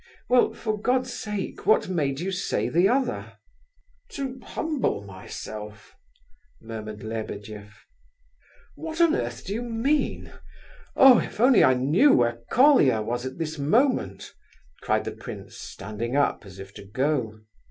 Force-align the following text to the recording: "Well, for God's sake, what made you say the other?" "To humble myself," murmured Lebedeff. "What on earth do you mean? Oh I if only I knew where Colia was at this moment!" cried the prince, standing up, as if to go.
"Well, 0.29 0.55
for 0.55 0.81
God's 0.81 1.13
sake, 1.13 1.67
what 1.67 1.87
made 1.87 2.19
you 2.19 2.31
say 2.31 2.69
the 2.69 2.89
other?" 2.89 3.33
"To 4.13 4.39
humble 4.41 5.03
myself," 5.03 5.93
murmured 6.59 7.03
Lebedeff. 7.03 7.85
"What 8.73 8.99
on 8.99 9.13
earth 9.15 9.45
do 9.45 9.53
you 9.53 9.61
mean? 9.61 10.33
Oh 10.95 11.19
I 11.19 11.25
if 11.25 11.39
only 11.39 11.63
I 11.63 11.75
knew 11.75 12.13
where 12.15 12.39
Colia 12.49 13.03
was 13.03 13.27
at 13.27 13.37
this 13.37 13.59
moment!" 13.59 14.33
cried 14.81 15.03
the 15.03 15.11
prince, 15.11 15.57
standing 15.57 16.15
up, 16.15 16.47
as 16.47 16.57
if 16.57 16.73
to 16.73 16.83
go. 16.83 17.41